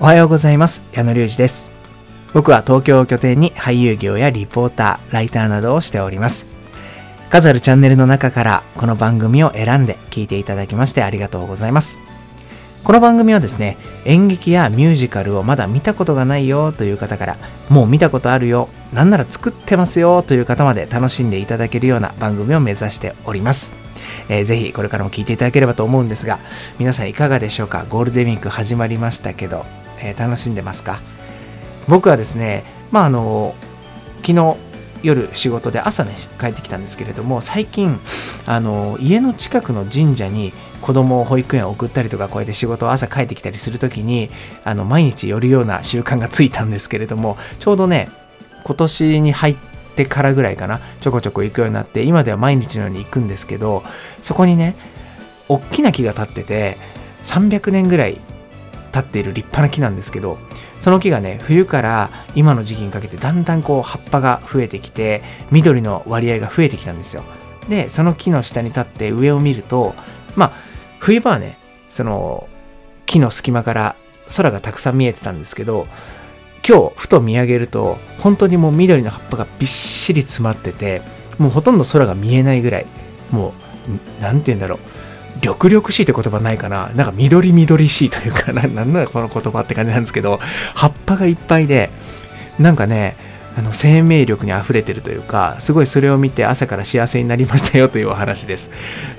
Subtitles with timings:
[0.00, 0.82] おはようございます。
[0.92, 1.70] 矢野隆二です。
[2.32, 6.46] 僕は東京を拠点に俳優業やリポーターライターなどをしております。
[7.30, 12.00] 数あるチャンネルの中からこの番組を選んで聞いていただきましてありがとうございます。
[12.82, 17.36] この番組はですね、演劇やミュージカルをまだ見たことがないよという方から、
[17.68, 23.72] もう見たことあるよ、なんなら作ってますよという方まで楽しんでいただけるような番組を目指しております。
[24.28, 26.40] えー、ぜひこれからも聞いていただければと思うんですが、
[26.80, 27.86] 皆さんいかがでしょうか？
[27.88, 29.64] ゴールデンウィーク始まりましたけど、
[30.04, 31.00] えー、楽しんでますか？
[31.88, 33.54] 僕はですね、まああの、
[34.22, 34.56] 昨日
[35.02, 38.00] 夜仕事で朝ね帰ってきたんですけれども最近
[38.46, 44.30] あの家の近くの神社に子供を保育園送ったりとかこうやって仕事を朝帰ってきたりする時に
[44.64, 48.08] あの毎日寄るような習慣がついたんですけれどもちょうどね
[48.64, 49.56] 今年に入っ
[49.94, 53.82] てからぐらいかなちょこちょこ行くようになって今では毎日のように行くんですけど
[54.22, 54.74] そこにね
[55.50, 56.78] 大きな木が立ってて
[57.24, 58.18] 300年ぐらい
[58.94, 60.38] 立っている立派な木なんですけど
[60.80, 67.24] その木がね冬から今の時期にかけてだんだんこう葉っぱが増えてきて緑の割合が増えてきたんですよ。
[67.68, 69.94] でその木の下に立って上を見ると
[70.36, 70.52] まあ
[71.04, 71.58] 冬場はね、
[71.90, 72.48] その
[73.04, 73.96] 木の隙間から
[74.36, 75.86] 空がたくさん見えてたんですけど、
[76.66, 81.02] 今日ふと見上げると本当にもう緑の葉っぱがびっしり詰まってて
[81.38, 82.86] もうほとんど空が見えないぐらい
[83.30, 83.52] もう
[84.22, 84.78] 何て言うんだろう。
[85.48, 86.90] 緑々しいって言葉ないかな。
[86.94, 90.38] なんか緑緑しいというかななんだこの言葉って感じなんですけど
[90.74, 91.90] 葉っぱがいっぱいで
[92.58, 93.16] なんかね
[93.56, 98.70] あの生命力にあふれてるというかすごいそれを見て朝から幸せになりましたよというお話です。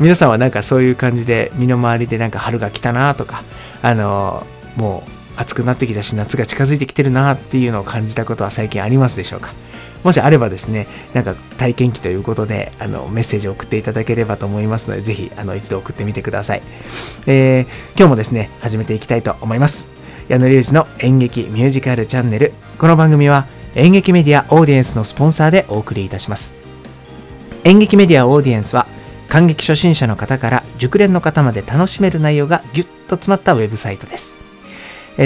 [0.00, 3.42] 皆さんはなんかそういう感じで身の回りでなんか春が来たなとか
[3.82, 9.52] あのもう暑くなってきたし夏が近づいてきてるなっていうのを感じたことは最近ありますでしょうか？
[10.04, 16.62] もしあればですね、なんか体験記ということで、あの、メッセージを送っていただければと思いますので、ぜひ、あの、一度送ってみてください。
[17.26, 17.64] えー、
[17.96, 19.86] 今日もですね、始めていきたいと思います。
[20.28, 22.52] 矢野隆二の演劇ミュージカルチャンネル。
[22.78, 26.52] この番組は、演劇メディアオーディエンスのスポンサーでお送りいたします
[27.64, 28.86] 演劇メディアオーディエンスは
[29.28, 34.41] 感激初心者の方から熟練の方まで楽しめる内容がぎゅっと詰まったウェブサイトです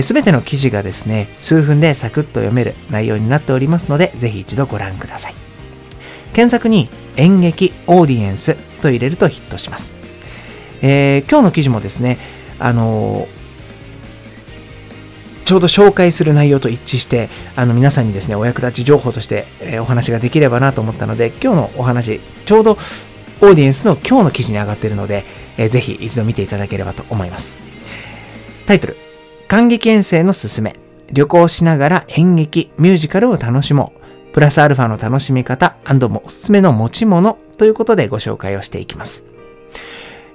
[0.03, 5.35] すべての記事がですね数分でサクッと読める内容になっておりますのでぜひ一度ご覧ください。
[6.33, 9.95] 検索に演劇オーディエンスと入れるとヒットします、
[10.83, 12.19] えー、今日の記事もですね
[12.59, 13.27] あの
[15.47, 25.25] ちょうど紹介する内容と一致して、あの皆さんにですね、お役立ち情報として、えー、お話ができればなと思ったので、今日のお話、ちょうどオーディエンスの今日の記事に上がっているので、
[25.57, 27.57] えー、ぜひ一度見ていただければと思います。
[28.67, 28.97] タイトル、
[29.49, 30.75] 感激遠征のすすめ。
[31.13, 34.33] 旅行しながら演劇、ミュージカルを楽しもう。
[34.33, 35.77] プラスアルファの楽しみ方
[36.11, 39.25] もおすすめの持ち物ということでご紹介をしていきます。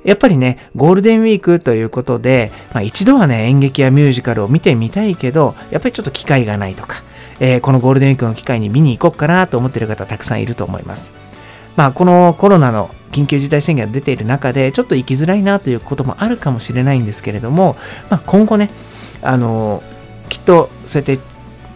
[0.05, 7.03] やっぱりね、ゴールデンウィークということで、まあ、一度はね、演劇やミュージカルを見てみたいけど、やっぱりちょっと機会がないとか、
[7.41, 11.11] えー、このゴールデンウィークの機会に見に行こうかなと思ってる方たくさんいると思います。
[11.75, 17.75] まあ、このコロナの緊急事態宣言が出ている中で、ちょっと行きづらいなということもあるかもしれないんですけれども、
[18.09, 18.71] まあ、今後ね、
[19.21, 19.83] あの
[20.29, 21.23] きっとそうやって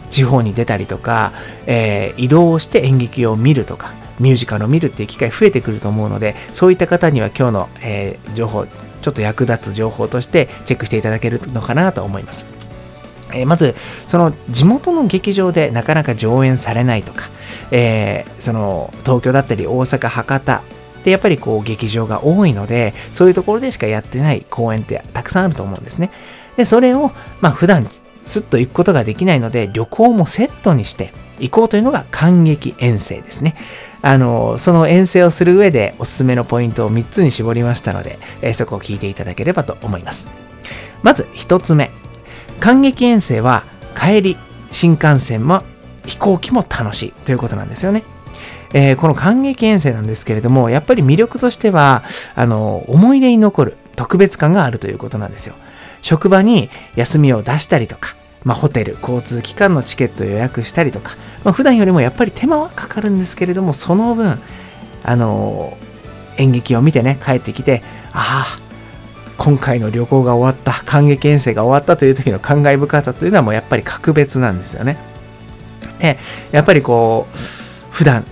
[0.09, 1.33] 地方に出たりとか、
[1.65, 12.47] えー、移動をして演劇を見るとか、ミュージカルを見るっていう機会増えてくると思うので、そういった方には今日の、えー、情報、ちょっと役立つ情報としてチェックしていただけるのかなと思います。
[13.33, 13.75] えー、まず、
[14.07, 17.29] その地元の劇場でなかなか上演されないとか、
[17.71, 20.61] えー、その東京だったり大阪、博多
[21.03, 26.09] でやっぱりこう劇場が多いので、そういうところでしかやってない公演ってたくさんあると思うんですね。
[26.57, 27.11] で、それを、
[27.41, 27.87] まあ普段
[28.25, 33.55] すっと行くことができないので、旅行もセットにして行こうというのが感激遠征ですね。
[34.01, 40.27] あの、その遠征をする上でおすすめのポイントを3つに絞りましたので、え、そこを聞いていただければと思います。
[41.03, 41.91] まず1つ目。
[42.59, 44.37] 感激遠征は帰り、
[44.71, 45.63] 新幹線も
[46.05, 48.03] 飛行機も楽しいということなんですよね。
[48.73, 52.03] えー、この感激遠征なんですけれども、やっぱり魅力としては、
[52.35, 55.55] あの、思い出に残る特別感があるということなんですよ。
[56.05, 64.37] 職場に休みを出したりとか、まあ、ホテル、交通機関のチケットを予約したりとか、まあ、普段よりもやっぱり手間はかかるんですけれども、その分、
[65.03, 67.81] あのー、演劇を見てね、帰ってきて、
[68.13, 68.59] ああ、
[69.39, 74.97] 今回の旅行が終わった、感激遠征が終わったという時の感慨深さというのはもうやっぱり格別なんですよね。
[75.97, 76.19] で、
[76.51, 77.37] やっぱりこう、
[77.89, 78.25] 普段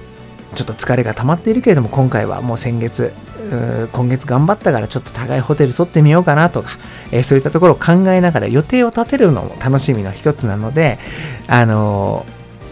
[0.54, 3.14] ちょっと疲れが溜まっているけれども、今回はもう先月、
[3.92, 6.78] 今月頑張ったからちょっと高いホテル取ってみようかなとか、
[7.12, 11.00] えー、そういったところを考えながら予定を立てるのも楽しみの一つなので、
[11.48, 12.26] あの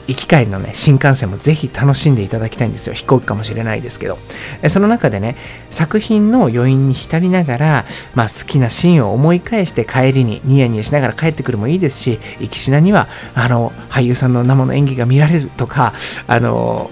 [0.08, 2.94] ー、行き帰りのね、新幹線もぜひ楽しんでいただきたいんですよ。
[2.94, 4.18] 飛行機かもしれないですけど。
[4.62, 5.36] えその中でね、
[5.70, 15.94] 作品の余韻に浸りながら、まあ好きなシーンを思い返して帰りにニヤニヤしながら帰ってくるもいいですし、行きしなには、あの、俳優さんの生の演技が見られるとか、
[16.28, 16.90] あの、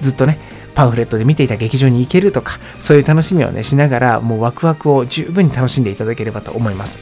[0.00, 0.38] ずっとね、
[0.76, 7.00] パンフレットで見ていた劇場に行けるとか、そういう楽しみをね、しながら、もうワクワクを十分に楽しんでいただければと思います。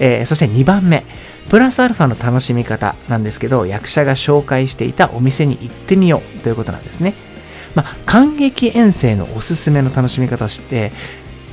[0.00, 1.04] えー、そして2番目。
[1.48, 7.14] プラスアルファの楽しみ方なんですけど、役者が紹介していたお店に行ってみようということなんですね。
[7.76, 10.90] まあ、感激遠征のおすすめの楽しみ方として、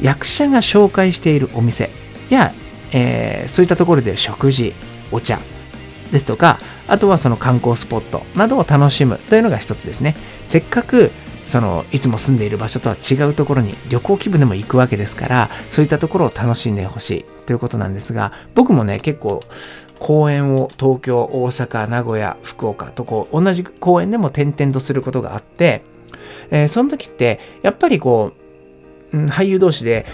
[0.01, 1.91] 役者が紹介しているお店
[2.31, 2.51] や、
[2.91, 4.73] えー、そういったところで食事、
[5.11, 5.39] お茶
[6.11, 10.15] ですとか、あとはその観光スポットなどを楽しむというのが一つですね。
[10.47, 11.11] せっかく
[11.45, 17.25] そのいつも住んでいる場所とは違うところに旅行気分でも行くわけですからそういったところを楽しんでほしい。
[17.45, 19.41] ということなんですが僕もね結構
[19.99, 25.83] 公演を東京大阪名古屋福岡とこう同じ公演でも転々とすることがあって、
[26.51, 28.33] えー、その時ってやっぱりこ
[29.11, 30.05] う、うん、俳優同士で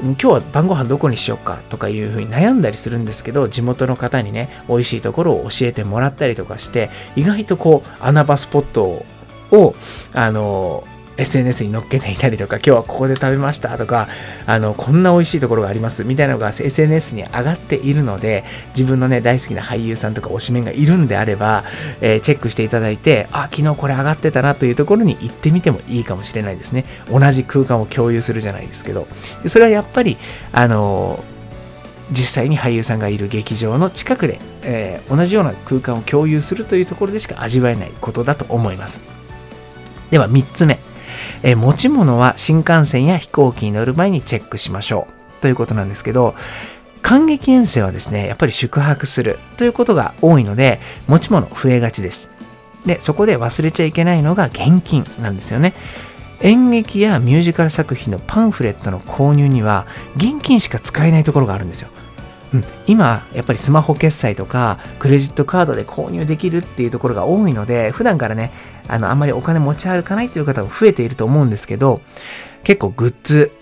[0.00, 9.06] 今日は晩ご飯どこにしようかとかいうふうに悩んだりするんですけど地元の方にね美味しいところを教えてもらったりとかして意外とこう穴場スポットを
[9.52, 9.74] を、
[10.12, 10.84] あの、
[11.18, 14.08] SNS に載っけていたりとか、今日はここで食べましたとか、
[14.46, 18.44] あの、こんな美味しいところがありますみたいなのが SNS に上がっているので、
[18.76, 21.64] 自分のね、大好きな俳優さんとか推しメンがいるんであれば、
[22.00, 26.84] えー、チェックしていただいて、あ、昨日これ上がってたなというところに行ってみてもいいかもしれないですね。
[27.10, 29.08] 同じ空間を共有するじゃないですけど。
[29.46, 30.18] それはやっぱり、
[30.52, 31.22] あの
[32.10, 39.17] 実際に俳優さんがいる劇場の近くで、えー、同じような空間を共有するというところでしか味わえないことだと思います。
[40.10, 40.78] では3つ目。
[41.42, 45.06] えー、持ち物は新幹線や飛行機に乗る前にチェックしましょ
[45.38, 45.42] う。
[45.42, 46.34] ということなんですけど、
[47.02, 52.30] 感激遠征はですね、やっぱり宿泊するということが多いので、持ち物増えがちです。
[52.86, 55.74] で、そこで忘れちゃいけないのが現金なんですよね。
[56.40, 61.88] 演劇やミュージカル作品のパンフレットの購入には現金しか使えないところがあるんですよ。
[62.54, 68.52] うん、今やっぱりスマホ決済とかクレジットカードで購入できるっていうところが多いので普段からね
[68.86, 72.00] あのあんまりお金持ち歩かないという方が増えていると思うんですけど
[72.64, 73.52] 結構グッズ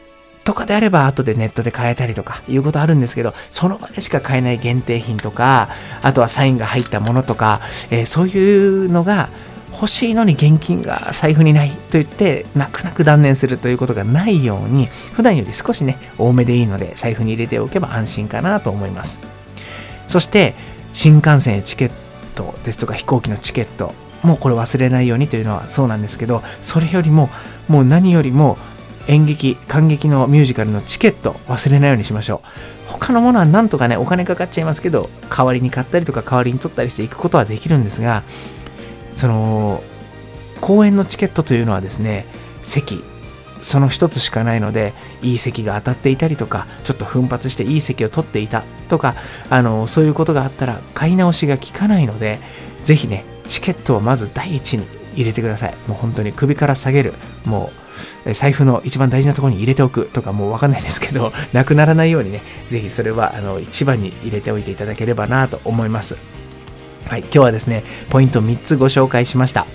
[0.46, 5.68] とかであれば後でネットで買えたりとかいうことあるんですけど、その場でしか買えない限定品とか、
[6.02, 7.60] あとはサインが入ったものとか、
[7.90, 9.28] えー、そういうのが
[9.76, 19.18] 欲しいのに現金が財布にないと言って泣く泣く断念するということがないように普段より少しね多めでいいので財布に入れておけば安心かなと思います。
[20.08, 20.54] そして
[20.94, 21.90] 新幹線チケッ
[22.34, 23.92] トですとか飛行機のチケット
[24.22, 27.28] もうこれ忘れないようにというのはそうなんですけどそれよりも
[27.68, 28.56] もう何よりも
[29.08, 32.48] 演劇感激のミュージカルのチケット忘れないようにしましょう。
[32.88, 38.22] 他のものはなんとかねお金かかっちゃいますけど代わりに買ったりとか代わりに取ったりしていくことはできるんですが
[39.16, 39.82] その
[40.60, 42.26] 公演のチケットというのはですね
[42.62, 43.02] 席
[43.62, 44.92] その一つしかないので
[45.22, 49.16] いい席が当たっていたりとかちょっと奮発していい席を取っていたとか
[49.50, 52.38] あのそういうことがあったら買い直しが効かないので
[52.80, 55.74] ぜひねチケットをまず第一に入れてください。
[55.88, 57.14] もう本当に首から下げる
[57.46, 57.70] も
[58.26, 66.16] う財布の一番大事なところに入れておくとかもうわかんないですけど なくならないようにねぜひそれはあの一番に入れておいていただければなと思います。
[67.08, 69.66] はい、今日はですね、ポイント3つご紹介しました。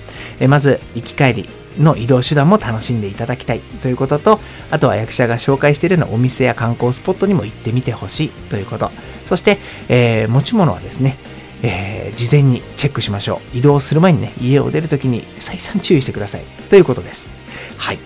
[0.41, 4.39] えまず、行き帰りの移動手段も楽しんでいただきたいということと、
[4.69, 8.91] あとは役者が紹介しているようなお店や観光スポットにも行ってみてほしいということ。
[9.25, 11.17] そして、えー、持ち物はですね、
[11.63, 13.57] えー、事前にチェックしましょう。
[13.57, 16.41] 移動する前にね、家を出るときに再三注意してください。
[16.69, 17.29] ということです。
[17.77, 17.99] はい。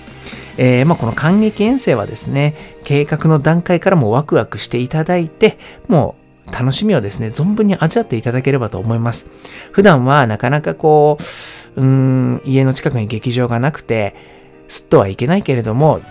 [0.57, 5.57] えー、まあ、この感激遠征はですね、計画の段階からもワクワクしていただいて、
[5.87, 9.27] もう楽しみをですね、存分に味わっていただければと思います。
[9.71, 11.17] 普段はなかなかこ
[11.75, 14.15] う、うん、家の近くに劇場がなくて、
[14.67, 16.01] すっとはいけないけれども、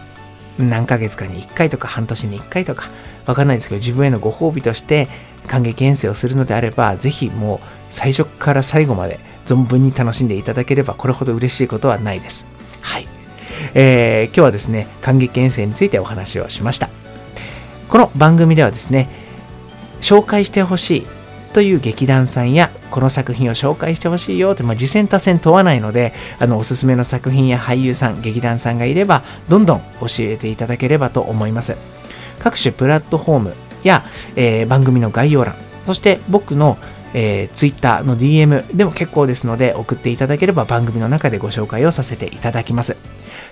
[0.59, 2.91] 何ヶ月かに1回とか半年に1回とか、
[3.27, 5.09] わかんないですけど、自分へのご褒美として
[5.47, 12.47] 感激遠征をするのであれば、ぜひもう最初から最後まで存分に楽しんでいただければ、これほど嬉しいことはないです。
[12.81, 13.09] はい。
[13.75, 16.89] えー、今日はですね、感激遠征についてお話をしました。
[17.89, 19.09] この番組ではですね、
[20.05, 21.07] 紹介してほしい
[21.55, 31.77] という劇団さんやこの作品を紹介してほしいよって、まあ、次戦多戦問わないのであのおすすめの作品や俳優さん劇団さんがいればどんどん教えていただければと思います。
[32.39, 34.05] 各種プラットフォームや、
[34.37, 35.55] えー、番組の概要欄
[35.87, 36.77] そして僕の
[37.15, 42.97] えー、Twitter の DM でも結構ですので送っていただければ番組の中でご紹介をさせていただきます。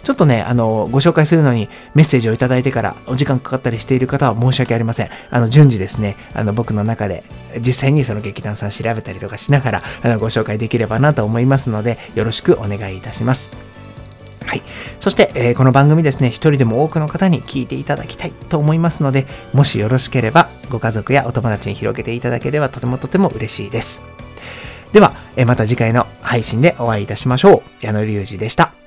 [0.02, 5.10] ちょっとね、あの、ご紹介するのにメッセージをいただいてからお時間かかったりしている方は申し訳ありません。
[5.30, 7.24] あの、順次ですね、あの、僕の中で
[7.58, 13.71] 実際にその劇団さん調べたりとかしながら、あの、ご紹介できればなと思いますので、よろしくお願いいたします。
[14.44, 14.62] はい。
[15.00, 24.02] そして、えー、この番組ですね、一人でも多くの方に聞いていただきたいと思いますので、もしよろしければ、ご家族やお友達に広げていただければとてもとても嬉しいです。
[24.92, 27.86] では、えー、また次回の配信でお会いいたしましょう。
[27.86, 28.81] 矢野隆二でした。